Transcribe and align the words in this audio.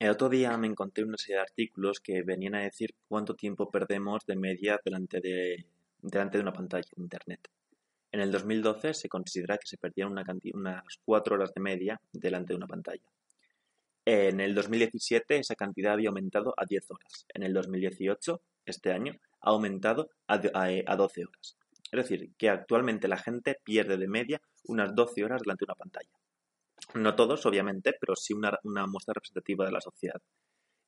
El 0.00 0.08
otro 0.08 0.30
día 0.30 0.56
me 0.56 0.66
encontré 0.66 1.04
una 1.04 1.18
serie 1.18 1.36
de 1.36 1.42
artículos 1.42 2.00
que 2.00 2.22
venían 2.22 2.54
a 2.54 2.62
decir 2.62 2.94
cuánto 3.06 3.34
tiempo 3.34 3.70
perdemos 3.70 4.24
de 4.24 4.34
media 4.34 4.80
delante 4.82 5.20
de, 5.20 5.66
delante 6.00 6.38
de 6.38 6.42
una 6.42 6.54
pantalla 6.54 6.88
de 6.96 7.02
Internet. 7.02 7.50
En 8.10 8.20
el 8.20 8.32
2012 8.32 8.94
se 8.94 9.10
considera 9.10 9.58
que 9.58 9.66
se 9.66 9.76
perdían 9.76 10.10
una 10.10 10.24
unas 10.54 10.84
4 11.04 11.34
horas 11.34 11.52
de 11.52 11.60
media 11.60 12.00
delante 12.14 12.54
de 12.54 12.56
una 12.56 12.66
pantalla. 12.66 13.04
En 14.06 14.40
el 14.40 14.54
2017 14.54 15.36
esa 15.36 15.54
cantidad 15.54 15.92
había 15.92 16.08
aumentado 16.08 16.54
a 16.56 16.64
10 16.64 16.90
horas. 16.92 17.26
En 17.34 17.42
el 17.42 17.52
2018, 17.52 18.40
este 18.64 18.92
año, 18.92 19.12
ha 19.42 19.50
aumentado 19.50 20.08
a, 20.26 20.38
12 20.38 21.26
horas. 21.26 21.58
Es 21.92 22.08
decir, 22.08 22.30
que 22.38 22.48
actualmente 22.48 23.06
la 23.06 23.18
gente 23.18 23.58
pierde 23.62 23.98
de 23.98 24.08
media 24.08 24.40
unas 24.64 24.94
12 24.94 25.24
horas 25.24 25.42
delante 25.42 25.66
de 25.66 25.72
una 25.72 25.74
pantalla. 25.74 26.19
No 26.94 27.14
todos, 27.14 27.46
obviamente, 27.46 27.94
pero 27.98 28.16
sí 28.16 28.34
una, 28.34 28.58
muestra 28.86 29.14
representativa 29.14 29.64
de 29.64 29.72
la 29.72 29.80
sociedad. 29.80 30.20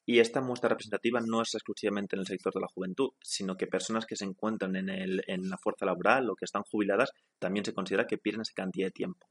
Y 0.05 0.19
esta 0.19 0.41
muestra 0.41 0.71
representativa 0.71 1.21
no 1.21 1.43
es 1.43 1.55
exclusivamente 1.55 2.17
en 2.17 2.21
el 2.21 2.27
sector 2.27 2.53
de 2.53 2.61
la 2.61 2.67
juventud, 2.67 3.11
sino 3.23 3.57
que 3.57 3.69
personas 3.69 4.05
que 4.05 4.17
se 4.17 4.25
encuentran 4.25 4.75
en, 4.75 4.89
el, 4.89 5.23
en 5.29 5.49
la 5.49 5.59
fuerza 5.59 5.87
laboral 5.87 6.29
o 6.29 6.35
que 6.35 6.45
están 6.45 6.63
jubiladas 6.65 7.13
también 7.39 7.65
se 7.65 7.73
considera 7.73 8.07
que 8.07 8.19
pierden 8.19 8.41
esa 8.41 8.55
cantidad 8.55 8.89
de 8.89 8.93
tiempo. 8.93 9.29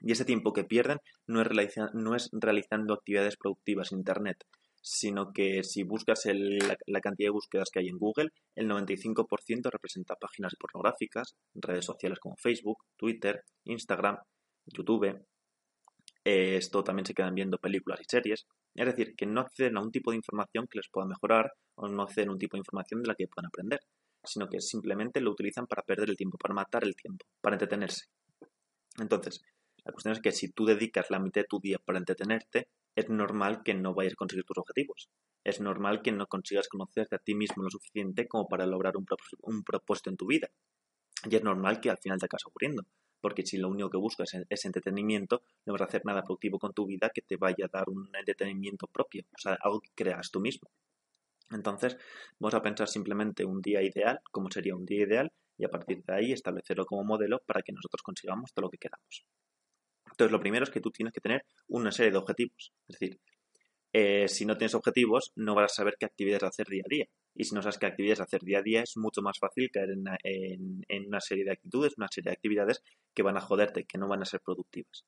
Y 0.00 0.12
ese 0.12 0.24
tiempo 0.24 0.52
que 0.52 0.64
pierden 0.64 0.98
no 1.26 1.40
es, 1.40 1.48
no 1.94 2.14
es 2.14 2.28
realizando 2.32 2.94
actividades 2.94 3.36
productivas 3.36 3.92
en 3.92 3.98
Internet, 3.98 4.44
sino 4.82 5.32
que 5.32 5.62
si 5.62 5.82
buscas 5.82 6.24
la, 6.26 7.00
cantidad 7.00 7.28
de 7.28 7.32
búsquedas 7.32 7.70
que 7.72 7.80
hay 7.80 7.88
en 7.88 7.98
Google, 7.98 8.28
el 8.54 8.68
95% 8.68 9.70
representa 9.70 10.16
páginas 10.16 10.54
pornográficas, 10.60 11.36
redes 11.54 11.86
sociales 11.86 12.18
como 12.18 12.36
Facebook, 12.36 12.84
Twitter, 12.98 13.44
Instagram, 13.64 14.18
YouTube. 14.66 15.24
Esto 16.24 16.82
también 16.82 17.06
se 17.06 17.14
quedan 17.14 17.34
viendo 17.34 17.58
películas 17.58 18.00
y 18.00 18.04
series. 18.08 18.46
Es 18.74 18.86
decir, 18.86 19.14
que 19.14 19.26
no 19.26 19.42
acceden 19.42 19.76
a 19.76 19.82
un 19.82 19.92
tipo 19.92 20.10
de 20.10 20.16
información 20.16 20.66
que 20.68 20.78
les 20.78 20.88
pueda 20.88 21.06
mejorar 21.06 21.52
o 21.76 21.88
no 21.88 22.02
acceden 22.02 22.30
a 22.30 22.32
un 22.32 22.38
tipo 22.38 22.56
de 22.56 22.60
información 22.60 23.02
de 23.02 23.08
la 23.08 23.14
que 23.14 23.28
puedan 23.28 23.46
aprender, 23.46 23.80
sino 24.24 24.48
que 24.48 24.60
simplemente 24.60 25.20
lo 25.20 25.30
utilizan 25.30 25.66
para 25.66 25.82
perder 25.82 26.10
el 26.10 26.16
tiempo, 26.16 26.38
para 26.38 26.54
matar 26.54 26.84
el 26.84 26.96
tiempo, 26.96 27.26
para 27.40 27.56
entretenerse. 27.56 28.06
Entonces, 28.98 29.42
la 29.84 29.92
cuestión 29.92 30.12
es 30.12 30.20
que 30.20 30.32
si 30.32 30.50
tú 30.50 30.64
dedicas 30.64 31.10
la 31.10 31.18
mitad 31.18 31.42
de 31.42 31.46
tu 31.46 31.60
día 31.60 31.78
para 31.84 31.98
entretenerte, 31.98 32.68
es 32.96 33.08
normal 33.10 33.62
que 33.62 33.74
no 33.74 33.92
vayas 33.92 34.14
a 34.14 34.16
conseguir 34.16 34.44
tus 34.44 34.58
objetivos. 34.58 35.10
Es 35.44 35.60
normal 35.60 36.00
que 36.00 36.12
no 36.12 36.26
consigas 36.26 36.68
conocerte 36.68 37.16
a 37.16 37.18
ti 37.18 37.34
mismo 37.34 37.62
lo 37.62 37.70
suficiente 37.70 38.26
como 38.26 38.48
para 38.48 38.66
lograr 38.66 38.94
un, 38.96 39.62
propósito 39.62 40.10
en 40.10 40.16
tu 40.16 40.26
vida. 40.26 40.48
Y 41.28 41.36
es 41.36 41.42
normal 41.42 41.80
que 41.80 41.90
al 41.90 41.98
final 41.98 42.18
te 42.18 42.26
acabes 42.26 42.46
aburriendo 42.46 42.84
porque 43.24 43.46
si 43.46 43.56
lo 43.56 43.70
único 43.70 43.88
que 43.88 43.96
buscas 43.96 44.36
es, 44.50 44.64
entretenimiento, 44.66 45.44
no 45.64 45.72
vas 45.72 45.80
a 45.80 45.84
hacer 45.86 46.04
nada 46.04 46.22
productivo 46.22 46.58
con 46.58 46.74
tu 46.74 46.84
vida 46.84 47.08
que 47.08 47.22
te 47.22 47.38
vaya 47.38 47.64
a 47.64 47.68
dar 47.72 47.88
un 47.88 48.10
entretenimiento 48.14 48.86
propio, 48.86 49.24
o 49.34 49.38
sea, 49.38 49.56
algo 49.62 49.80
que 49.80 49.88
creas 49.94 50.30
tú 50.30 50.40
mismo. 50.40 50.68
Entonces, 51.50 51.96
vamos 52.38 52.52
a 52.52 52.60
pensar 52.60 52.86
simplemente 52.86 53.46
un 53.46 53.62
día 53.62 53.80
ideal, 53.80 54.20
como 54.30 54.50
sería 54.50 54.76
un 54.76 54.84
día 54.84 55.04
ideal, 55.04 55.32
y 55.56 55.64
a 55.64 55.70
partir 55.70 56.04
de 56.04 56.14
ahí 56.14 56.32
establecerlo 56.32 56.84
como 56.84 57.02
modelo 57.02 57.40
para 57.46 57.62
que 57.62 57.72
nosotros 57.72 58.02
consigamos 58.02 58.52
todo 58.52 58.64
lo 58.66 58.70
que 58.70 58.76
queramos. 58.76 59.24
Entonces, 60.04 60.30
lo 60.30 60.40
primero 60.40 60.64
es 60.64 60.70
que 60.70 60.82
tú 60.82 60.90
tienes 60.90 61.14
que 61.14 61.22
tener 61.22 61.46
una 61.68 61.92
serie 61.92 62.12
de 62.12 62.18
objetivos. 62.18 62.74
Es 62.88 62.98
decir, 62.98 63.18
eh, 63.94 64.28
si 64.28 64.44
no 64.44 64.58
tienes 64.58 64.74
objetivos, 64.74 65.32
no 65.34 65.54
vas 65.54 65.72
a 65.72 65.76
saber 65.76 65.96
qué 65.98 66.04
actividades 66.04 66.42
hacer 66.42 66.66
día 66.66 66.82
a 66.84 66.90
día. 66.90 67.06
Y 67.34 67.44
si 67.44 67.54
no 67.54 67.62
sabes 67.62 67.78
qué 67.78 67.86
actividades 67.86 68.20
hacer 68.20 68.42
día 68.42 68.58
a 68.58 68.62
día, 68.62 68.82
es 68.82 68.96
mucho 68.96 69.20
más 69.22 69.38
fácil 69.38 69.70
caer 69.72 69.90
en, 69.90 71.06
una 71.06 71.20
serie 71.20 71.44
de 71.44 71.52
actitudes, 71.52 71.94
una 71.96 72.08
serie 72.08 72.30
de 72.30 72.34
actividades 72.34 72.82
que 73.14 73.22
van 73.22 73.36
a 73.36 73.40
joderte, 73.40 73.84
que 73.84 73.98
no 73.98 74.08
van 74.08 74.22
a 74.22 74.26
ser 74.26 74.40
productivas. 74.40 75.04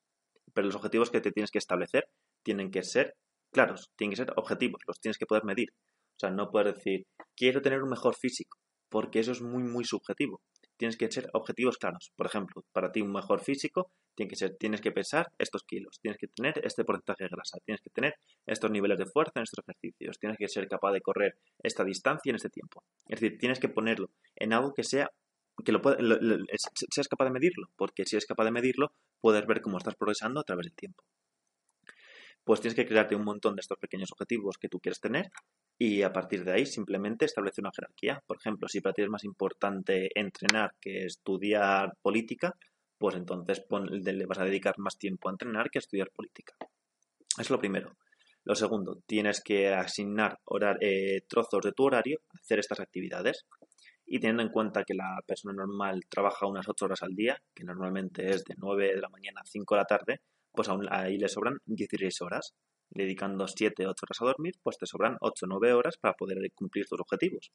Pero 0.52 0.66
los 0.66 0.76
objetivos 0.76 1.10
que 1.10 1.20
te 1.20 1.32
tienes 1.32 1.50
que 1.50 1.58
establecer 1.58 2.08
tienen 2.42 2.70
que 2.70 2.82
ser 2.82 3.14
claros, 3.52 3.90
tienen 3.96 4.12
que 4.12 4.24
ser 4.24 4.32
objetivos, 4.36 4.80
los 4.86 5.00
tienes 5.00 5.18
que 5.18 5.26
poder 5.26 5.44
medir. 5.44 5.68
O 5.70 6.18
sea, 6.18 6.30
no 6.30 6.50
puedes 6.50 6.74
decir, 6.74 7.06
quiero 7.36 7.62
tener 7.62 7.82
un 7.82 7.90
mejor 7.90 8.16
físico, 8.16 8.58
porque 8.88 9.20
eso 9.20 9.32
es 9.32 9.42
muy, 9.42 9.62
muy 9.62 9.84
subjetivo 9.84 10.40
tienes 10.76 10.96
que 10.96 11.10
ser 11.10 11.28
objetivos 11.32 11.78
claros. 11.78 12.12
Por 12.16 12.26
ejemplo, 12.26 12.64
para 12.72 12.92
ti 12.92 13.00
un 13.00 13.12
mejor 13.12 13.40
físico 13.40 13.90
que 14.16 14.36
ser, 14.36 14.56
tienes 14.56 14.80
que 14.80 14.92
pesar 14.92 15.30
estos 15.38 15.62
kilos, 15.64 15.98
tienes 16.00 16.18
que 16.18 16.28
tener 16.28 16.58
este 16.64 16.84
porcentaje 16.84 17.24
de 17.24 17.28
grasa, 17.28 17.58
tienes 17.64 17.82
que 17.82 17.90
tener 17.90 18.14
estos 18.46 18.70
niveles 18.70 18.96
de 18.98 19.04
fuerza 19.04 19.32
en 19.36 19.42
estos 19.42 19.62
ejercicios, 19.62 20.18
tienes 20.18 20.38
que 20.38 20.48
ser 20.48 20.66
capaz 20.68 20.92
de 20.92 21.02
correr 21.02 21.36
esta 21.62 21.84
distancia 21.84 22.30
en 22.30 22.36
este 22.36 22.48
tiempo. 22.48 22.82
Es 23.08 23.20
decir, 23.20 23.38
tienes 23.38 23.60
que 23.60 23.68
ponerlo 23.68 24.08
en 24.36 24.54
algo 24.54 24.72
que 24.72 24.84
sea 24.84 25.10
que 25.64 25.72
lo, 25.72 25.80
seas 26.90 27.08
capaz 27.08 27.24
de 27.24 27.30
medirlo, 27.30 27.68
porque 27.76 28.04
si 28.04 28.16
eres 28.16 28.26
capaz 28.26 28.44
de 28.44 28.50
medirlo, 28.50 28.92
puedes 29.20 29.46
ver 29.46 29.60
cómo 29.62 29.78
estás 29.78 29.94
progresando 29.96 30.40
a 30.40 30.44
través 30.44 30.66
del 30.66 30.74
tiempo. 30.74 31.04
Pues 32.44 32.60
tienes 32.60 32.76
que 32.76 32.86
crearte 32.86 33.16
un 33.16 33.24
montón 33.24 33.56
de 33.56 33.60
estos 33.60 33.78
pequeños 33.78 34.12
objetivos 34.12 34.56
que 34.58 34.68
tú 34.68 34.78
quieres 34.78 35.00
tener 35.00 35.30
y 35.78 36.02
a 36.02 36.12
partir 36.12 36.44
de 36.44 36.52
ahí 36.52 36.66
simplemente 36.66 37.26
establece 37.26 37.60
una 37.60 37.72
jerarquía. 37.74 38.22
Por 38.26 38.38
ejemplo, 38.38 38.68
si 38.68 38.80
para 38.80 38.94
ti 38.94 39.02
es 39.02 39.08
más 39.08 39.24
importante 39.24 40.08
entrenar 40.14 40.72
que 40.80 41.04
estudiar 41.04 41.92
política, 42.00 42.54
pues 42.98 43.14
entonces 43.16 43.64
le 43.68 44.26
vas 44.26 44.38
a 44.38 44.44
dedicar 44.44 44.78
más 44.78 44.96
tiempo 44.96 45.28
a 45.28 45.32
entrenar 45.32 45.70
que 45.70 45.78
a 45.78 45.80
estudiar 45.80 46.10
política. 46.10 46.54
Es 47.38 47.50
lo 47.50 47.58
primero. 47.58 47.96
Lo 48.44 48.54
segundo, 48.54 49.00
tienes 49.06 49.42
que 49.42 49.68
asignar 49.74 50.38
eh, 50.80 51.22
trozos 51.28 51.60
de 51.62 51.72
tu 51.72 51.84
horario 51.84 52.20
a 52.32 52.38
hacer 52.38 52.60
estas 52.60 52.80
actividades. 52.80 53.44
Y 54.06 54.20
teniendo 54.20 54.44
en 54.44 54.50
cuenta 54.50 54.84
que 54.84 54.94
la 54.94 55.18
persona 55.26 55.52
normal 55.52 56.02
trabaja 56.08 56.46
unas 56.46 56.68
8 56.68 56.84
horas 56.84 57.02
al 57.02 57.14
día, 57.14 57.36
que 57.52 57.64
normalmente 57.64 58.30
es 58.30 58.44
de 58.44 58.54
9 58.56 58.94
de 58.94 59.00
la 59.00 59.08
mañana 59.08 59.40
a 59.40 59.46
5 59.46 59.74
de 59.74 59.80
la 59.80 59.84
tarde, 59.84 60.20
pues 60.52 60.68
ahí 60.90 61.18
le 61.18 61.28
sobran 61.28 61.58
16 61.66 62.22
horas 62.22 62.54
dedicando 62.90 63.46
7, 63.46 63.86
8 63.86 64.06
horas 64.06 64.22
a 64.22 64.24
dormir, 64.24 64.54
pues 64.62 64.78
te 64.78 64.86
sobran 64.86 65.16
8 65.20 65.46
o 65.46 65.48
9 65.48 65.72
horas 65.72 65.96
para 65.96 66.14
poder 66.14 66.38
cumplir 66.54 66.86
tus 66.86 67.00
objetivos. 67.00 67.52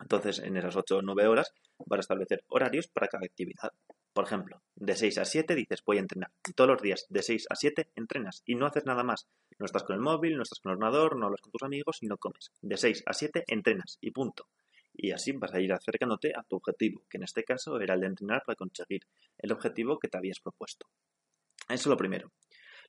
Entonces, 0.00 0.40
en 0.40 0.56
esas 0.56 0.76
8 0.76 0.98
o 0.98 1.02
9 1.02 1.26
horas 1.28 1.52
vas 1.86 1.98
a 1.98 2.00
establecer 2.00 2.44
horarios 2.48 2.88
para 2.88 3.08
cada 3.08 3.24
actividad. 3.24 3.72
Por 4.12 4.24
ejemplo, 4.24 4.62
de 4.74 4.94
6 4.94 5.18
a 5.18 5.24
7 5.24 5.54
dices 5.54 5.82
voy 5.86 5.96
a 5.96 6.00
entrenar. 6.00 6.30
Y 6.46 6.52
todos 6.52 6.70
los 6.70 6.82
días 6.82 7.06
de 7.08 7.22
6 7.22 7.46
a 7.48 7.54
7 7.54 7.90
entrenas 7.96 8.42
y 8.44 8.56
no 8.56 8.66
haces 8.66 8.84
nada 8.84 9.04
más. 9.04 9.26
No 9.58 9.66
estás 9.66 9.84
con 9.84 9.94
el 9.94 10.02
móvil, 10.02 10.36
no 10.36 10.42
estás 10.42 10.60
con 10.60 10.72
el 10.72 10.76
ordenador, 10.76 11.16
no 11.16 11.26
hablas 11.26 11.40
con 11.40 11.52
tus 11.52 11.62
amigos 11.62 11.98
y 12.02 12.06
no 12.06 12.18
comes. 12.18 12.50
De 12.60 12.76
6 12.76 13.04
a 13.06 13.12
7 13.12 13.44
entrenas 13.46 13.98
y 14.00 14.10
punto. 14.10 14.48
Y 14.94 15.12
así 15.12 15.32
vas 15.32 15.54
a 15.54 15.60
ir 15.60 15.72
acercándote 15.72 16.32
a 16.36 16.42
tu 16.42 16.56
objetivo, 16.56 17.04
que 17.08 17.16
en 17.16 17.22
este 17.22 17.44
caso 17.44 17.80
era 17.80 17.94
el 17.94 18.00
de 18.00 18.08
entrenar 18.08 18.42
para 18.44 18.56
conseguir 18.56 19.06
el 19.38 19.52
objetivo 19.52 19.98
que 19.98 20.08
te 20.08 20.18
habías 20.18 20.40
propuesto. 20.40 20.86
Eso 21.68 21.74
es 21.74 21.86
lo 21.86 21.96
primero. 21.96 22.30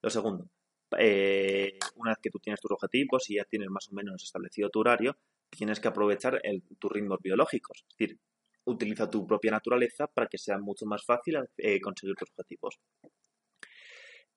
Lo 0.01 0.09
segundo, 0.09 0.49
eh, 0.97 1.77
una 1.95 2.11
vez 2.11 2.19
que 2.21 2.29
tú 2.29 2.39
tienes 2.39 2.59
tus 2.59 2.71
objetivos 2.71 3.29
y 3.29 3.35
ya 3.35 3.45
tienes 3.45 3.69
más 3.69 3.89
o 3.89 3.95
menos 3.95 4.23
establecido 4.23 4.69
tu 4.69 4.79
horario, 4.79 5.17
tienes 5.49 5.79
que 5.79 5.87
aprovechar 5.87 6.41
tus 6.79 6.91
ritmos 6.91 7.19
biológicos. 7.21 7.85
Es 7.89 7.97
decir, 7.97 8.19
utiliza 8.65 9.09
tu 9.09 9.25
propia 9.27 9.51
naturaleza 9.51 10.07
para 10.07 10.27
que 10.27 10.37
sea 10.37 10.57
mucho 10.57 10.85
más 10.85 11.03
fácil 11.05 11.37
eh, 11.57 11.79
conseguir 11.81 12.15
tus 12.15 12.29
objetivos. 12.31 12.79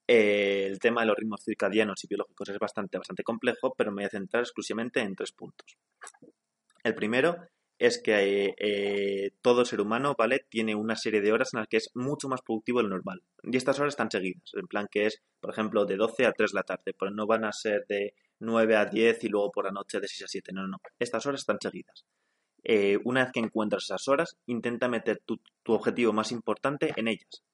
Eh, 0.09 0.67
el 0.67 0.79
tema 0.79 1.01
de 1.01 1.09
los 1.09 1.17
ritmos 1.17 1.43
circadianos 1.43 2.03
y 2.05 2.09
biológicos 2.09 2.49
es 2.49 2.59
bastante, 2.59 2.99
bastante 2.99 3.25
complejo, 3.25 3.75
pero 3.77 3.91
me 3.91 4.03
voy 4.03 4.05
a 4.05 4.11
centrar 4.11 4.43
exclusivamente 4.43 5.01
en 5.01 5.17
tres 5.17 5.33
puntos. 5.33 5.77
El 6.85 6.95
primero 6.95 7.49
es 7.79 8.01
que 8.03 8.55
eh, 8.59 9.33
todo 9.43 9.65
ser 9.65 9.81
humano, 9.81 10.15
¿vale? 10.19 10.47
Tiene 10.49 10.75
una 10.75 10.97
serie 10.97 11.21
de 11.21 11.33
horas 11.33 11.53
en 11.53 11.61
las 11.61 11.69
que 11.69 11.77
es 11.77 11.91
mucho 11.95 12.29
más 12.29 12.41
productivo 12.43 12.83
de 12.83 12.89
normal. 12.89 13.23
Y 13.43 13.57
estas 13.57 13.79
horas 13.79 13.93
están 13.93 14.11
seguidas, 14.11 14.53
en 14.55 14.67
plan 14.67 14.89
que 14.91 15.07
es, 15.07 15.23
por 15.41 15.51
ejemplo, 15.51 15.85
de 15.85 15.97
12 15.97 16.27
a 16.27 16.33
3 16.33 16.53
de 16.53 16.57
la 16.57 16.63
tarde, 16.63 16.95
pero 16.99 17.11
no 17.11 17.27
van 17.27 17.45
a 17.45 17.53
ser 17.53 17.85
de 17.89 18.15
9 18.41 18.77
a 18.77 18.87
10 18.87 19.25
y 19.25 19.29
luego 19.29 19.51
por 19.53 19.67
la 19.67 19.73
noche 19.73 20.01
de 20.01 20.09
6 20.09 20.25
a 20.25 20.29
7, 20.29 20.53
no, 20.53 20.63
no, 20.63 20.69
no. 20.69 20.79
Estas 20.99 21.27
horas 21.27 21.41
están 21.41 21.59
seguidas. 21.61 22.05
Eh, 22.65 22.99
una 23.05 23.25
vez 23.25 23.33
que 23.33 23.41
encuentras 23.41 23.85
esas 23.85 24.09
horas, 24.09 24.37
intenta 24.47 24.89
meter 24.89 25.23
tu, 25.25 25.39
objetivo 25.69 26.13
más 26.13 26.33
importante 26.33 26.93
en 26.97 27.09
ellas, 27.09 27.45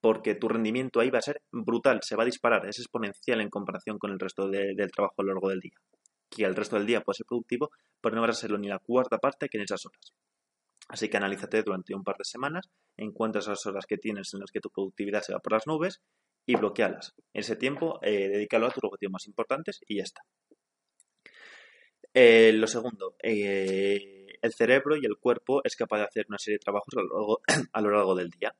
porque 0.00 0.34
tu 0.34 0.48
rendimiento 0.48 1.00
ahí 1.00 1.10
va 1.10 1.18
a 1.18 1.22
ser 1.22 1.42
brutal, 1.50 2.00
se 2.02 2.16
va 2.16 2.24
a 2.24 2.26
disparar, 2.26 2.66
es 2.66 2.78
exponencial 2.78 3.40
en 3.40 3.50
comparación 3.50 3.98
con 3.98 4.10
el 4.10 4.18
resto 4.18 4.48
del 4.48 4.90
trabajo 4.90 5.14
a 5.18 5.22
lo 5.22 5.28
largo 5.34 5.48
del 5.48 5.60
día 5.60 5.78
que 6.30 6.44
el 6.44 6.54
resto 6.54 6.76
del 6.76 6.86
día 6.86 7.02
puede 7.02 7.16
ser 7.16 7.26
productivo, 7.26 7.70
pero 8.00 8.14
no 8.14 8.22
vas 8.22 8.30
a 8.30 8.40
serlo 8.40 8.56
ni 8.58 8.68
la 8.68 8.78
cuarta 8.78 9.18
parte 9.18 9.48
que 9.48 9.58
en 9.58 9.64
esas 9.64 9.84
horas. 9.84 10.14
Así 10.88 11.08
que 11.08 11.16
analízate 11.16 11.62
durante 11.62 11.94
un 11.94 12.02
par 12.02 12.16
de 12.16 12.24
semanas, 12.24 12.68
encuentra 12.96 13.40
esas 13.40 13.64
horas 13.66 13.86
que 13.86 13.96
tienes 13.96 14.32
en 14.34 14.40
las 14.40 14.50
que 14.50 14.60
tu 14.60 14.70
productividad 14.70 15.22
se 15.22 15.32
va 15.32 15.40
por 15.40 15.52
las 15.52 15.66
nubes 15.66 16.00
y 16.46 16.56
bloquealas. 16.56 17.14
En 17.32 17.40
ese 17.40 17.56
tiempo, 17.56 18.00
eh, 18.02 18.28
dedícalo 18.28 18.66
a 18.66 18.70
tus 18.70 18.82
objetivos 18.82 19.12
más 19.12 19.26
importantes 19.26 19.80
y 19.86 19.98
ya 19.98 20.02
está. 20.02 20.22
Eh, 22.12 22.52
lo 22.52 22.66
segundo, 22.66 23.14
eh, 23.22 24.26
el 24.42 24.52
cerebro 24.52 24.96
y 24.96 25.06
el 25.06 25.16
cuerpo 25.16 25.60
es 25.62 25.76
capaz 25.76 25.98
de 25.98 26.04
hacer 26.04 26.26
una 26.28 26.38
serie 26.38 26.56
de 26.56 26.64
trabajos 26.64 26.92
a 26.96 27.80
lo 27.80 27.90
largo, 27.90 28.14
del 28.16 28.30
día. 28.30 28.54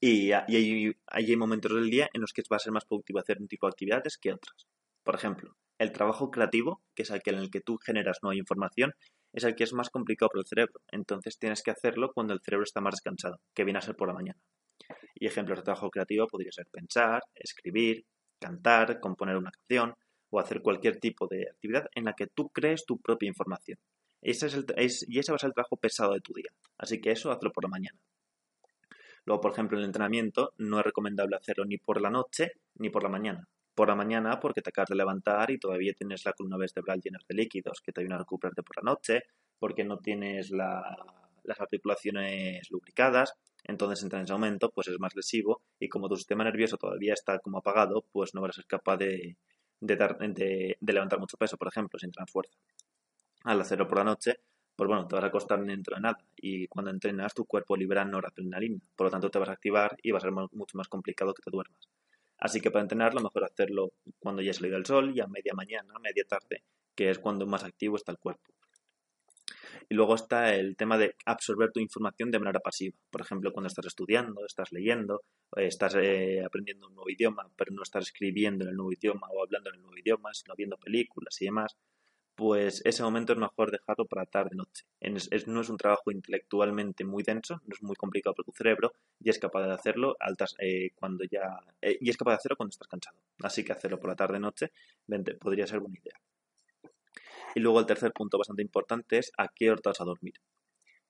Y, 0.00 0.32
hay, 0.32 0.92
hay, 1.06 1.36
momentos 1.36 1.72
del 1.72 1.88
día 1.88 2.10
en 2.12 2.20
los 2.20 2.32
que 2.34 2.42
va 2.52 2.56
a 2.56 2.60
ser 2.60 2.72
más 2.72 2.84
productivo 2.84 3.20
hacer 3.20 3.38
un 3.40 3.48
tipo 3.48 3.66
de 3.66 3.70
actividades 3.70 4.18
que 4.18 4.32
otras. 4.32 4.66
Por 5.02 5.14
ejemplo, 5.14 5.56
el 5.78 5.92
trabajo 5.92 6.30
creativo, 6.30 6.82
que 6.94 7.02
es 7.02 7.10
el 7.10 7.22
que 7.22 7.30
en 7.30 7.38
el 7.38 7.50
que 7.50 7.60
tú 7.60 7.78
generas 7.78 8.18
nueva 8.22 8.36
información, 8.36 8.92
es 9.32 9.44
el 9.44 9.54
que 9.54 9.64
es 9.64 9.72
más 9.72 9.90
complicado 9.90 10.30
para 10.30 10.40
el 10.40 10.46
cerebro. 10.46 10.80
Entonces 10.90 11.38
tienes 11.38 11.62
que 11.62 11.70
hacerlo 11.70 12.12
cuando 12.12 12.34
el 12.34 12.40
cerebro 12.40 12.64
está 12.64 12.80
más 12.80 12.94
descansado, 12.94 13.40
que 13.54 13.64
viene 13.64 13.78
a 13.78 13.82
ser 13.82 13.96
por 13.96 14.08
la 14.08 14.14
mañana. 14.14 14.38
Y 15.14 15.26
ejemplos 15.26 15.58
de 15.58 15.64
trabajo 15.64 15.90
creativo 15.90 16.26
podría 16.26 16.52
ser 16.52 16.66
pensar, 16.70 17.22
escribir, 17.34 18.04
cantar, 18.40 19.00
componer 19.00 19.36
una 19.36 19.50
canción 19.50 19.94
o 20.30 20.40
hacer 20.40 20.62
cualquier 20.62 20.98
tipo 20.98 21.26
de 21.26 21.48
actividad 21.50 21.86
en 21.94 22.04
la 22.04 22.14
que 22.14 22.26
tú 22.26 22.48
crees 22.50 22.84
tu 22.84 22.98
propia 22.98 23.28
información. 23.28 23.78
Es 24.20 24.42
y 24.42 25.18
ese 25.18 25.32
va 25.32 25.36
a 25.36 25.38
ser 25.38 25.48
el 25.48 25.54
trabajo 25.54 25.76
pesado 25.76 26.14
de 26.14 26.20
tu 26.20 26.32
día. 26.32 26.50
Así 26.76 27.00
que 27.00 27.12
eso 27.12 27.30
hazlo 27.30 27.52
por 27.52 27.64
la 27.64 27.70
mañana. 27.70 27.98
Luego, 29.24 29.40
por 29.42 29.52
ejemplo, 29.52 29.78
el 29.78 29.84
entrenamiento 29.84 30.54
no 30.56 30.78
es 30.78 30.84
recomendable 30.84 31.36
hacerlo 31.36 31.64
ni 31.66 31.76
por 31.78 32.00
la 32.00 32.10
noche 32.10 32.52
ni 32.76 32.90
por 32.90 33.02
la 33.02 33.10
mañana. 33.10 33.46
Por 33.78 33.86
la 33.86 33.94
mañana 33.94 34.40
porque 34.40 34.60
te 34.60 34.70
acabas 34.70 34.88
de 34.88 34.96
levantar 34.96 35.52
y 35.52 35.58
todavía 35.60 35.92
tienes 35.94 36.24
la 36.24 36.32
columna 36.32 36.56
vertebral 36.56 37.00
llena 37.00 37.20
de 37.28 37.32
líquidos, 37.32 37.80
que 37.80 37.92
te 37.92 38.00
ayudan 38.00 38.16
a 38.16 38.18
recuperarte 38.22 38.64
por 38.64 38.76
la 38.78 38.90
noche, 38.90 39.22
porque 39.56 39.84
no 39.84 39.98
tienes 39.98 40.50
las 40.50 41.60
articulaciones 41.60 42.68
lubricadas, 42.72 43.34
entonces 43.62 44.02
entrar 44.02 44.18
en 44.18 44.24
ese 44.24 44.32
momento 44.32 44.72
pues 44.72 44.88
es 44.88 44.98
más 44.98 45.14
lesivo 45.14 45.62
y 45.78 45.88
como 45.88 46.08
tu 46.08 46.16
sistema 46.16 46.42
nervioso 46.42 46.76
todavía 46.76 47.12
está 47.12 47.38
como 47.38 47.58
apagado, 47.58 48.04
pues 48.10 48.34
no 48.34 48.40
vas 48.40 48.48
a 48.48 48.52
ser 48.54 48.66
capaz 48.66 48.96
de, 48.96 49.36
de, 49.78 50.76
levantar 50.80 51.20
mucho 51.20 51.36
peso, 51.36 51.56
por 51.56 51.68
ejemplo, 51.68 52.00
sin 52.00 52.10
tener 52.10 52.28
fuerza. 52.28 52.58
Al 53.44 53.60
hacerlo 53.60 53.86
por 53.86 53.98
la 53.98 54.04
noche, 54.04 54.40
pues 54.74 54.88
bueno, 54.88 55.06
te 55.06 55.14
vas 55.14 55.24
a 55.24 55.30
costar 55.30 55.64
dentro 55.64 55.94
de 55.94 56.00
nada 56.00 56.18
y 56.34 56.66
cuando 56.66 56.90
entrenas 56.90 57.32
tu 57.32 57.44
cuerpo 57.44 57.76
libera 57.76 58.04
noradrenalina, 58.04 58.80
por 58.96 59.06
lo 59.06 59.10
tanto 59.12 59.30
te 59.30 59.38
vas 59.38 59.50
a 59.50 59.52
activar 59.52 59.96
y 60.02 60.10
va 60.10 60.18
a 60.18 60.20
ser 60.20 60.32
mucho 60.32 60.76
más 60.76 60.88
complicado 60.88 61.32
que 61.32 61.44
te 61.44 61.50
duermas. 61.52 61.88
Así 62.38 62.60
que 62.60 62.70
para 62.70 62.82
entrenar 62.82 63.14
lo 63.14 63.20
mejor 63.20 63.44
hacerlo 63.44 63.92
cuando 64.18 64.42
ya 64.42 64.52
ha 64.52 64.54
salido 64.54 64.76
el 64.76 64.86
sol 64.86 65.12
y 65.14 65.20
a 65.20 65.26
media 65.26 65.54
mañana, 65.54 65.94
media 66.00 66.24
tarde, 66.24 66.62
que 66.94 67.10
es 67.10 67.18
cuando 67.18 67.46
más 67.46 67.64
activo 67.64 67.96
está 67.96 68.12
el 68.12 68.18
cuerpo. 68.18 68.52
Y 69.88 69.94
luego 69.94 70.14
está 70.14 70.54
el 70.54 70.76
tema 70.76 70.98
de 70.98 71.14
absorber 71.24 71.72
tu 71.72 71.80
información 71.80 72.30
de 72.30 72.38
manera 72.38 72.60
pasiva. 72.60 72.96
Por 73.10 73.22
ejemplo, 73.22 73.52
cuando 73.52 73.68
estás 73.68 73.86
estudiando, 73.86 74.44
estás 74.44 74.70
leyendo, 74.70 75.22
eh, 75.56 75.66
estás 75.66 75.94
eh, 75.94 76.42
aprendiendo 76.44 76.88
un 76.88 76.94
nuevo 76.94 77.10
idioma, 77.10 77.50
pero 77.56 77.72
no 77.72 77.82
estás 77.82 78.04
escribiendo 78.04 78.64
en 78.64 78.70
el 78.70 78.76
nuevo 78.76 78.92
idioma 78.92 79.28
o 79.30 79.42
hablando 79.42 79.70
en 79.70 79.76
el 79.76 79.82
nuevo 79.82 79.96
idioma, 79.96 80.34
sino 80.34 80.54
viendo 80.54 80.76
películas 80.76 81.40
y 81.40 81.46
demás, 81.46 81.76
pues 82.38 82.82
ese 82.84 83.02
momento 83.02 83.32
es 83.32 83.38
mejor 83.40 83.72
dejarlo 83.72 84.06
para 84.06 84.24
tarde-noche. 84.24 84.84
no 85.48 85.60
es 85.60 85.68
un 85.68 85.76
trabajo 85.76 86.12
intelectualmente 86.12 87.04
muy 87.04 87.24
denso, 87.24 87.60
no 87.66 87.74
es 87.74 87.82
muy 87.82 87.96
complicado 87.96 88.32
para 88.36 88.44
tu 88.44 88.52
cerebro 88.52 88.92
y 89.18 89.28
es 89.28 89.40
capaz 89.40 89.66
de 89.66 89.72
hacerlo 89.72 90.16
eh, 90.60 90.90
cuando 90.94 91.24
ya 91.24 91.58
y 91.82 92.08
es 92.08 92.16
capaz 92.16 92.30
de 92.30 92.36
hacerlo 92.36 92.56
cuando 92.56 92.70
estás 92.70 92.86
cansado. 92.86 93.16
Así 93.42 93.64
que 93.64 93.72
hacerlo 93.72 93.98
por 93.98 94.10
la 94.10 94.14
tarde-noche 94.14 94.70
podría 95.40 95.66
ser 95.66 95.80
buena 95.80 95.98
idea. 95.98 96.14
Y 97.56 97.60
luego 97.60 97.80
el 97.80 97.86
tercer 97.86 98.12
punto 98.12 98.38
bastante 98.38 98.62
importante 98.62 99.18
es 99.18 99.32
a 99.36 99.48
qué 99.48 99.72
hora 99.72 99.80
vas 99.84 100.00
a 100.00 100.04
dormir. 100.04 100.34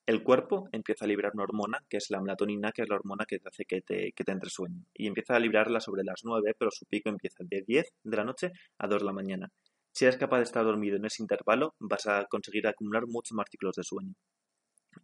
El 0.06 0.22
cuerpo 0.22 0.70
empieza 0.72 1.04
a 1.04 1.08
liberar 1.08 1.32
una 1.34 1.42
hormona, 1.42 1.84
que 1.90 1.98
es 1.98 2.08
la 2.08 2.22
melatonina, 2.22 2.72
que 2.72 2.80
es 2.80 2.88
la 2.88 2.94
hormona 2.94 3.26
que 3.26 3.38
te 3.38 3.48
hace 3.50 3.66
que 3.66 3.82
te, 3.82 4.12
que 4.12 4.24
te 4.24 4.32
entre 4.32 4.48
sueño. 4.48 4.82
Y 4.94 5.06
empieza 5.06 5.36
a 5.36 5.40
liberarla 5.40 5.80
sobre 5.80 6.04
las 6.04 6.24
9, 6.24 6.54
pero 6.58 6.70
su 6.70 6.86
pico 6.86 7.10
empieza 7.10 7.44
de 7.44 7.60
10 7.60 7.92
de 8.02 8.16
la 8.16 8.24
noche 8.24 8.52
a 8.78 8.86
2 8.86 9.00
de 9.00 9.04
la 9.04 9.12
mañana. 9.12 9.52
Si 9.92 10.04
eres 10.04 10.16
capaz 10.16 10.38
de 10.38 10.44
estar 10.44 10.64
dormido 10.64 10.96
en 10.96 11.04
ese 11.04 11.22
intervalo, 11.22 11.74
vas 11.78 12.06
a 12.06 12.26
conseguir 12.26 12.66
acumular 12.66 13.06
muchos 13.06 13.34
más 13.34 13.46
ciclos 13.50 13.76
de 13.76 13.84
sueño. 13.84 14.14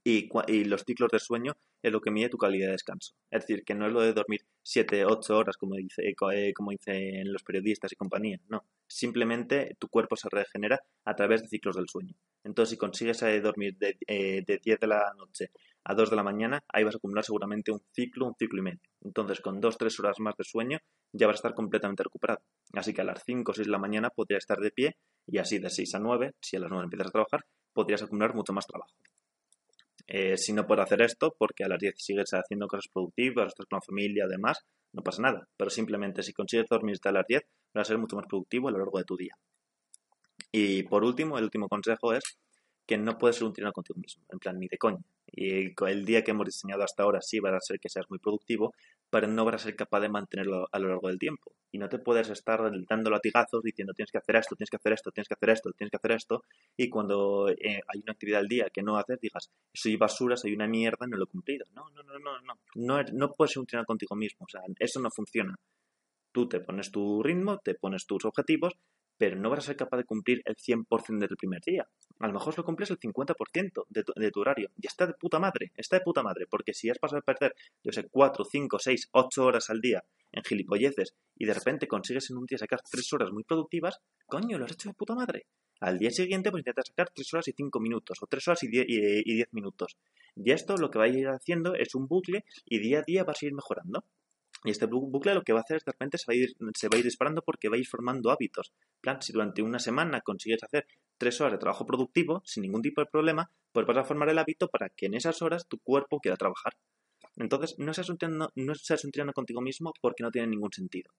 Y, 0.03 0.29
los 0.65 0.83
ciclos 0.83 1.11
de 1.11 1.19
sueño 1.19 1.57
es 1.83 1.93
lo 1.93 2.01
que 2.01 2.11
mide 2.11 2.29
tu 2.29 2.39
calidad 2.39 2.67
de 2.67 2.73
descanso. 2.73 3.15
Es 3.31 3.43
decir, 3.43 3.65
que 3.65 3.75
no 3.75 3.87
es 3.87 3.93
lo 3.93 4.01
de 4.01 4.13
dormir 4.13 4.41
7, 4.63 5.05
8 5.05 5.37
horas 5.37 5.57
como, 5.57 5.77
dice, 5.77 6.03
eh, 6.09 6.53
como 6.55 6.71
dicen 6.71 7.33
los 7.33 7.43
periodistas 7.43 7.93
y 7.93 7.97
compañía. 7.97 8.41
No, 8.49 8.65
simplemente 8.87 9.77
tu 9.79 9.89
cuerpo 9.89 10.17
se 10.17 10.29
regenera 10.31 10.81
a 11.05 11.15
través 11.15 11.43
de 11.43 11.49
ciclos 11.49 11.77
del 11.77 11.89
sueño. 11.89 12.15
Entonces, 12.43 12.71
si 12.73 12.77
consigues 12.77 13.23
eh, 13.23 13.41
dormir 13.41 13.77
de, 13.79 13.97
eh, 14.07 14.43
de 14.47 14.59
10 14.59 14.81
de 14.81 14.87
la 14.87 15.13
noche 15.17 15.51
a 15.85 15.95
2 15.95 16.11
de 16.11 16.17
la 16.17 16.23
mañana, 16.23 16.63
ahí 16.69 16.83
vas 16.83 16.95
a 16.95 16.99
acumular 16.99 17.25
seguramente 17.25 17.71
un 17.71 17.83
ciclo, 17.93 18.27
un 18.27 18.35
ciclo 18.35 18.61
y 18.61 18.63
medio. 18.63 18.81
Entonces, 19.03 19.41
con 19.41 19.61
2-3 19.61 20.01
horas 20.01 20.19
más 20.19 20.35
de 20.37 20.45
sueño, 20.45 20.79
ya 21.13 21.27
vas 21.27 21.35
a 21.35 21.39
estar 21.39 21.55
completamente 21.55 22.03
recuperado. 22.03 22.41
Así 22.73 22.95
que 22.95 23.03
a 23.03 23.05
las 23.05 23.23
5 23.25 23.51
o 23.51 23.55
6 23.55 23.67
de 23.67 23.73
la 23.73 23.79
mañana 23.79 24.11
podrías 24.11 24.43
estar 24.43 24.59
de 24.59 24.71
pie 24.71 24.97
y 25.27 25.39
así 25.39 25.59
de 25.59 25.71
6 25.71 25.95
a 25.95 25.99
9, 25.99 26.33
si 26.41 26.57
a 26.57 26.61
las 26.61 26.71
9 26.71 26.85
empiezas 26.85 27.09
a 27.09 27.13
trabajar, 27.13 27.45
podrías 27.73 28.03
acumular 28.03 28.35
mucho 28.35 28.53
más 28.53 28.67
trabajo. 28.67 28.95
Eh, 30.07 30.37
si 30.37 30.53
no 30.53 30.67
puedes 30.67 30.85
hacer 30.85 31.03
esto, 31.03 31.35
porque 31.39 31.65
a 31.65 31.69
las 31.69 31.79
10 31.79 31.95
sigues 31.97 32.31
haciendo 32.33 32.67
cosas 32.67 32.89
productivas, 32.93 33.49
estás 33.49 33.67
con 33.67 33.79
la 33.79 33.83
familia, 33.83 34.25
además, 34.25 34.59
no 34.93 35.03
pasa 35.03 35.23
nada. 35.23 35.49
Pero 35.57 35.71
simplemente 35.71 36.23
si 36.23 36.33
consigues 36.33 36.67
dormirte 36.69 37.09
a 37.09 37.13
las 37.13 37.27
10, 37.27 37.43
vas 37.75 37.83
a 37.83 37.85
ser 37.89 37.99
mucho 37.99 38.17
más 38.17 38.27
productivo 38.27 38.69
a 38.69 38.73
lo 38.73 38.79
largo 38.79 38.99
de 38.99 39.05
tu 39.05 39.17
día. 39.17 39.35
Y 40.53 40.85
por 40.85 41.05
último, 41.05 41.39
el 41.39 41.45
último 41.45 41.69
consejo 41.69 42.13
es 42.13 42.39
que 42.87 42.99
no 42.99 43.17
puedes 43.19 43.37
ser 43.37 43.47
un 43.47 43.53
tirano 43.53 43.73
contigo 43.73 43.99
mismo, 43.99 44.25
en 44.31 44.39
plan 44.39 44.59
ni 44.59 44.69
de 44.69 44.79
coña. 44.79 45.03
Y 45.27 45.73
el 45.87 46.05
día 46.05 46.23
que 46.23 46.31
hemos 46.31 46.47
diseñado 46.47 46.85
hasta 46.85 47.03
ahora 47.03 47.21
sí 47.21 47.41
va 47.41 47.57
a 47.57 47.61
ser 47.61 47.81
que 47.81 47.89
seas 47.89 48.07
muy 48.09 48.19
productivo, 48.19 48.73
pero 49.11 49.27
no 49.27 49.45
vas 49.45 49.57
a 49.57 49.59
ser 49.59 49.77
capaz 49.77 50.01
de 50.01 50.09
mantenerlo 50.09 50.69
a 50.71 50.79
lo 50.79 50.89
largo 50.89 51.09
del 51.09 51.19
tiempo. 51.19 51.53
Y 51.73 51.79
no 51.79 51.89
te 51.89 51.99
puedes 51.99 52.31
estar 52.31 52.61
dando 52.89 53.11
latigazos 53.11 53.63
diciendo 53.63 53.95
tienes 53.95 54.13
que 54.13 54.19
hacer 54.19 54.37
esto, 54.37 54.55
tienes 54.55 54.71
que 54.71 54.77
hacer 54.77 54.93
esto, 54.93 55.11
tienes 55.11 55.29
que 55.29 55.35
hacer 55.35 55.51
esto, 55.51 55.73
tienes 55.73 55.91
que 55.91 55.97
hacer 55.97 56.13
esto, 56.13 56.45
y 56.77 56.89
cuando 56.89 57.49
eh, 57.49 57.81
hay 57.89 58.01
una 58.01 58.13
actividad 58.13 58.41
al 58.41 58.49
día 58.49 58.69
que 58.73 58.83
no 58.83 58.97
haces, 58.97 59.19
digas, 59.21 59.51
soy 59.73 59.97
basura, 59.97 60.37
soy 60.37 60.55
una 60.55 60.69
mierda, 60.69 61.07
no 61.07 61.17
lo 61.17 61.25
he 61.25 61.29
cumplido. 61.29 61.67
No, 61.73 61.89
no, 61.91 62.03
no, 62.03 62.19
no, 62.19 62.41
no. 62.43 62.55
No, 62.77 63.03
no 63.13 63.33
puedes 63.33 63.53
ser 63.53 63.61
un 63.61 63.67
tirano 63.67 63.87
contigo 63.87 64.15
mismo, 64.15 64.47
o 64.47 64.49
sea, 64.49 64.61
eso 64.79 65.01
no 65.01 65.11
funciona. 65.11 65.55
Tú 66.33 66.49
te 66.49 66.61
pones 66.61 66.91
tu 66.91 67.23
ritmo, 67.23 67.59
te 67.59 67.75
pones 67.75 68.07
tus 68.07 68.25
objetivos, 68.25 68.75
pero 69.17 69.37
no 69.37 69.51
vas 69.51 69.61
a 69.61 69.63
ser 69.63 69.77
capaz 69.77 69.99
de 69.99 70.05
cumplir 70.05 70.43
el 70.45 70.57
100% 70.57 71.19
del 71.19 71.37
primer 71.37 71.61
día. 71.61 71.87
A 72.21 72.27
lo 72.27 72.33
mejor 72.33 72.57
lo 72.57 72.65
cumples 72.65 72.91
el 72.91 72.99
50% 72.99 73.87
de 73.89 74.03
tu, 74.03 74.13
de 74.15 74.31
tu 74.31 74.41
horario. 74.41 74.71
Y 74.81 74.87
está 74.87 75.07
de 75.07 75.15
puta 75.15 75.39
madre, 75.39 75.73
está 75.77 75.99
de 75.99 76.03
puta 76.03 76.23
madre, 76.23 76.47
porque 76.49 76.75
si 76.75 76.91
has 76.91 76.99
pasado 76.99 77.21
a 77.21 77.23
perder, 77.23 77.55
yo 77.83 77.93
sé, 77.93 78.09
4, 78.09 78.45
5, 78.45 78.79
6, 78.79 79.09
8 79.13 79.45
horas 79.45 79.71
al 79.71 79.81
día 79.81 80.03
en 80.33 80.43
gilipolleces 80.43 81.15
y 81.37 81.47
de 81.47 81.55
repente 81.55 81.87
consigues 81.87 82.31
en 82.31 82.39
un 82.39 82.47
día 82.47 82.59
sacar 82.59 82.81
3 82.89 83.13
horas 83.13 83.31
muy 83.33 83.45
productivas, 83.45 84.01
coño, 84.27 84.59
lo 84.59 84.65
has 84.65 84.73
hecho 84.73 84.89
de 84.89 84.95
puta 84.95 85.15
madre. 85.15 85.47
Al 85.81 85.99
día 85.99 86.11
siguiente, 86.11 86.51
pues 86.51 86.63
intentas 86.63 86.87
sacar 86.89 87.11
3 87.15 87.35
horas 87.35 87.49
y 87.49 87.53
5 87.53 87.81
minutos, 87.81 88.19
o 88.21 88.27
3 88.27 88.49
horas 88.49 88.63
y 88.63 88.69
10, 88.69 88.85
y 88.89 89.35
10 89.35 89.53
minutos. 89.53 89.97
Y 90.37 90.51
esto 90.51 90.77
lo 90.77 90.91
que 90.91 90.99
va 90.99 91.05
a 91.05 91.09
ir 91.09 91.29
haciendo 91.29 91.75
es 91.75 91.95
un 91.95 92.07
bucle 92.07 92.45
y 92.65 92.79
día 92.79 93.01
a 93.01 93.03
día 93.03 93.25
vas 93.25 93.43
a 93.43 93.47
ir 93.47 93.55
mejorando. 93.55 94.05
Y 94.65 94.71
este 94.71 94.87
bucle 94.87 95.35
lo 95.35 95.43
que 95.43 95.53
va 95.53 95.61
a 95.61 95.63
hacer 95.63 95.77
es 95.77 95.85
de 95.85 95.93
repente 95.93 96.17
se 96.17 96.25
va 96.27 96.33
a 96.33 96.37
ir, 96.37 96.57
se 96.75 96.89
va 96.89 96.97
a 96.97 96.99
ir 96.99 97.05
disparando 97.05 97.43
porque 97.43 97.69
va 97.69 97.77
a 97.77 97.79
ir 97.79 97.87
formando 97.87 98.31
hábitos. 98.31 98.73
plan, 99.01 99.21
si 99.21 99.33
durante 99.33 99.63
una 99.63 99.79
semana 99.79 100.23
consigues 100.23 100.63
hacer 100.65 100.87
tres 101.19 101.41
horas 101.41 101.53
de 101.53 101.59
trabajo 101.59 101.85
productivo 101.85 102.43
sin 102.45 102.63
ningún 102.63 102.81
tipo 102.81 103.03
de 103.03 103.07
problema, 103.07 103.51
pues 103.73 103.87
vas 103.87 103.99
a 103.99 104.05
formar 104.05 104.31
el 104.31 104.39
hábito 104.39 104.69
para 104.69 104.89
que 104.89 105.07
en 105.07 105.15
esas 105.15 105.43
horas 105.43 105.69
tu 105.69 105.79
cuerpo 105.81 106.19
quiera 106.19 106.37
trabajar. 106.37 106.73
Entonces, 107.37 107.75
no 107.79 107.93
seas 107.93 108.09
un 108.09 108.19
no 108.55 108.75
seas 108.75 109.05
un 109.05 109.11
tirano 109.11 109.33
contigo 109.33 109.61
mismo 109.61 109.93
porque 110.01 110.23
no 110.23 110.31
tiene 110.31 110.49
ningún 110.49 110.73
sentido 110.73 111.13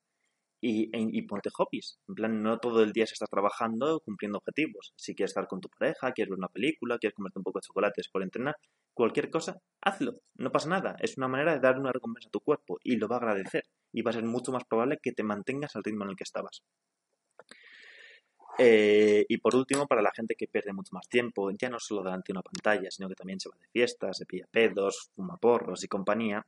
y, 0.62 1.22
ponte 1.24 1.50
hobbies. 1.52 2.00
En 2.08 2.16
plan, 2.16 2.42
no 2.42 2.58
todo 2.60 2.82
el 2.84 2.92
día 2.92 3.06
se 3.06 3.14
está 3.14 3.28
trabajando 3.28 4.00
cumpliendo 4.02 4.38
objetivos. 4.40 4.94
Si 4.96 5.14
quieres 5.16 5.32
estar 5.32 5.48
con 5.48 5.62
tu 5.62 5.70
pareja, 5.70 6.12
quieres 6.12 6.32
ver 6.32 6.40
una 6.40 6.48
película, 6.48 6.98
quieres 6.98 7.16
comerte 7.16 7.40
un 7.40 7.44
poco 7.44 7.60
de 7.60 7.68
chocolates 7.68 8.10
por 8.10 8.24
entrenar, 8.24 8.56
cualquier 8.94 9.30
cosa, 9.30 9.60
hazlo. 9.82 10.20
No 10.36 10.52
pasa 10.52 10.70
nada. 10.70 10.96
Es 11.00 11.18
una 11.18 11.28
manera 11.28 11.54
de 11.54 11.60
dar 11.60 11.80
una 11.80 11.92
recompensa 11.92 12.30
a 12.30 12.32
tu 12.32 12.40
cuerpo 12.40 12.80
y 12.84 12.96
lo 12.98 13.08
va 13.08 13.18
a 13.18 13.20
agradecer. 13.20 13.64
Y 13.92 14.02
va 14.02 14.12
a 14.12 14.14
ser 14.14 14.24
mucho 14.24 14.52
más 14.52 14.64
probable 14.66 15.00
que 15.02 15.12
te 15.12 15.24
mantengas 15.24 15.76
al 15.76 15.84
ritmo 15.84 16.04
en 16.04 16.12
el 16.12 16.16
que 16.16 16.24
estabas. 16.24 16.64
Eh, 18.58 19.26
y 19.28 19.38
por 19.38 19.56
último, 19.56 19.86
para 19.86 20.02
la 20.02 20.12
gente 20.16 20.36
que 20.36 20.48
pierde 20.48 20.72
mucho 20.72 20.94
más 20.94 21.08
tiempo, 21.10 21.52
ya 21.52 21.70
no 21.70 21.80
solo 21.80 22.04
delante 22.04 22.32
de 22.32 22.38
una 22.38 22.42
pantalla, 22.42 22.90
sino 22.90 23.10
que 23.10 23.16
también 23.16 23.40
se 23.40 23.50
va 23.50 23.58
de 23.60 23.68
fiestas, 23.68 24.18
se 24.18 24.26
pilla 24.26 24.48
pedos, 24.50 25.10
fuma 25.14 25.38
porros 25.38 25.84
y 25.84 25.88
compañía, 25.88 26.46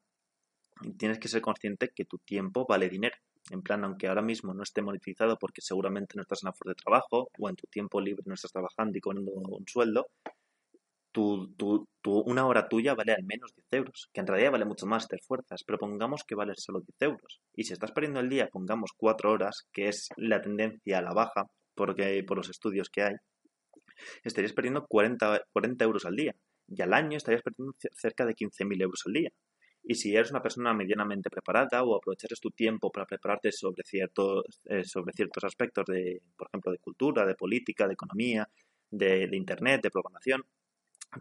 tienes 0.97 1.19
que 1.19 1.27
ser 1.27 1.41
consciente 1.41 1.89
que 1.95 2.05
tu 2.05 2.17
tiempo 2.19 2.65
vale 2.67 2.89
dinero 2.89 3.15
en 3.51 3.61
plan, 3.61 3.83
aunque 3.83 4.07
ahora 4.07 4.21
mismo 4.21 4.53
no 4.53 4.63
esté 4.63 4.81
monetizado 4.81 5.37
porque 5.39 5.61
seguramente 5.61 6.13
no 6.15 6.21
estás 6.21 6.43
en 6.43 6.47
la 6.47 6.53
fuerza 6.53 6.71
de 6.71 6.83
trabajo 6.83 7.29
o 7.37 7.49
en 7.49 7.55
tu 7.55 7.67
tiempo 7.67 8.01
libre 8.01 8.23
no 8.25 8.33
estás 8.33 8.51
trabajando 8.51 8.97
y 8.97 9.01
cobrando 9.01 9.31
un 9.31 9.67
sueldo, 9.67 10.07
tu, 11.11 11.53
tu, 11.55 11.87
una 12.19 12.45
hora 12.45 12.67
tuya 12.67 12.93
vale 12.93 13.13
al 13.13 13.23
menos 13.23 13.53
10 13.55 13.67
euros, 13.71 14.09
que 14.13 14.21
en 14.21 14.27
realidad 14.27 14.51
vale 14.51 14.65
mucho 14.65 14.85
más, 14.85 15.07
te 15.07 15.15
esfuerzas, 15.15 15.63
pero 15.63 15.79
pongamos 15.79 16.23
que 16.23 16.35
vale 16.35 16.53
solo 16.55 16.81
10 16.81 16.95
euros. 17.01 17.41
Y 17.55 17.63
si 17.63 17.73
estás 17.73 17.91
perdiendo 17.91 18.19
el 18.19 18.29
día, 18.29 18.49
pongamos 18.49 18.91
4 18.95 19.31
horas, 19.31 19.67
que 19.71 19.87
es 19.87 20.09
la 20.17 20.41
tendencia 20.41 20.99
a 20.99 21.01
la 21.01 21.13
baja, 21.13 21.47
porque 21.73 22.23
por 22.27 22.37
los 22.37 22.49
estudios 22.49 22.89
que 22.89 23.03
hay, 23.03 23.15
estarías 24.23 24.53
perdiendo 24.53 24.85
40, 24.87 25.41
40 25.51 25.85
euros 25.85 26.05
al 26.05 26.15
día. 26.15 26.35
Y 26.67 26.81
al 26.81 26.93
año 26.93 27.17
estarías 27.17 27.41
perdiendo 27.41 27.73
cerca 27.95 28.25
de 28.25 28.35
15.000 28.35 28.81
euros 28.81 29.01
al 29.05 29.13
día. 29.13 29.31
Y 29.89 29.95
si 29.95 30.13
eres 30.13 30.31
una 30.31 30.41
persona 30.41 30.73
medianamente 30.73 31.29
preparada 31.29 31.81
o 31.81 31.95
aprovechares 31.95 32.41
tu 32.41 32.51
tiempo 32.51 32.91
para 32.91 33.05
prepararte 33.05 33.53
sobre 33.53 33.83
ciertos, 33.83 34.43
eh, 34.65 34.83
sobre 34.83 35.13
ciertos 35.13 35.45
aspectos 35.45 35.85
de, 35.85 36.21
por 36.35 36.47
ejemplo, 36.47 36.73
de 36.73 36.79
cultura, 36.79 37.25
de 37.25 37.35
política, 37.35 37.87
de 37.87 37.93
economía, 37.93 38.49
de, 38.91 39.29
internet, 39.31 39.81
de 39.81 39.89
programación, 39.89 40.43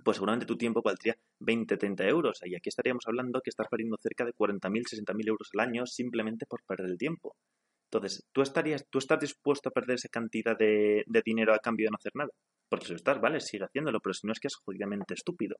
pues 0.02 0.16
seguramente 0.16 0.46
tu 0.46 0.56
tiempo 0.56 0.82
valdría 0.82 1.16
20, 1.38 1.76
30 1.76 2.08
euros. 2.08 2.40
Y 2.44 2.56
aquí 2.56 2.68
estaríamos 2.68 3.04
hablando 3.06 3.40
que 3.40 3.50
estás 3.50 3.68
perdiendo 3.70 3.98
cerca 4.02 4.24
de 4.24 4.34
40.000, 4.34 4.82
60.000 4.82 5.28
euros 5.28 5.48
al 5.54 5.60
año 5.60 5.86
simplemente 5.86 6.44
por 6.46 6.64
perder 6.64 6.90
el 6.90 6.98
tiempo. 6.98 7.36
Entonces, 7.84 8.26
¿tú, 8.32 8.42
estarías, 8.42 8.84
¿tú 8.90 8.98
estás 8.98 9.20
dispuesto 9.20 9.68
a 9.68 9.72
perder 9.72 9.94
esa 9.94 10.08
cantidad 10.08 10.58
de, 10.58 11.04
de 11.06 11.22
dinero 11.24 11.54
a 11.54 11.60
cambio 11.60 11.86
de 11.86 11.90
no 11.92 11.98
hacer 12.00 12.16
nada? 12.16 12.30
Porque 12.68 12.86
si 12.86 12.92
lo 12.94 12.96
estás, 12.96 13.20
vale, 13.20 13.38
sigue 13.38 13.64
haciéndolo, 13.64 14.00
pero 14.00 14.12
si 14.12 14.26
no 14.26 14.32
es 14.32 14.40
que 14.40 14.48
es 14.48 14.56
jodidamente 14.56 15.14
estúpido. 15.14 15.54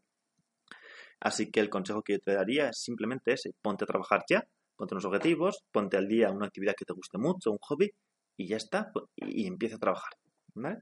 Así 1.21 1.51
que 1.51 1.61
el 1.61 1.71
consejo 1.71 2.03
que 2.03 2.15
yo 2.15 2.19
te 2.21 2.35
daría 2.35 2.69
es 2.69 2.81
simplemente 2.81 3.33
ese, 3.33 3.53
ponte 3.63 3.85
a 3.85 3.87
trabajar 3.87 4.25
ya, 4.29 4.43
ponte 4.77 4.95
unos 4.95 5.07
objetivos, 5.07 5.65
ponte 5.73 5.97
al 5.97 6.09
día 6.09 6.31
una 6.31 6.47
actividad 6.47 6.75
que 6.77 6.85
te 6.85 6.93
guste 6.93 7.19
mucho, 7.19 7.51
un 7.51 7.59
hobby, 7.61 7.91
y 8.39 8.49
ya 8.49 8.57
está, 8.57 8.91
y 9.17 9.47
empieza 9.47 9.77
a 9.77 9.81
trabajar. 9.81 10.13
¿Vale? 10.55 10.79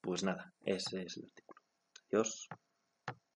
Pues 0.00 0.24
nada, 0.24 0.52
ese 0.62 1.02
es 1.02 1.16
el 1.16 1.24
artículo. 1.24 1.60
Adiós. 2.12 2.48